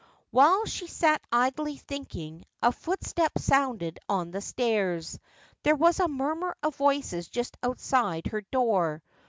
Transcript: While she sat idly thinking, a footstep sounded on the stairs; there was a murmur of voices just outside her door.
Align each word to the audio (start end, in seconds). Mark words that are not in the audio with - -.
While 0.31 0.65
she 0.65 0.87
sat 0.87 1.21
idly 1.31 1.77
thinking, 1.77 2.43
a 2.59 2.71
footstep 2.71 3.33
sounded 3.37 3.99
on 4.09 4.31
the 4.31 4.41
stairs; 4.41 5.19
there 5.61 5.75
was 5.75 5.99
a 5.99 6.07
murmur 6.07 6.57
of 6.63 6.75
voices 6.75 7.27
just 7.27 7.55
outside 7.61 8.25
her 8.25 8.41
door. 8.41 9.03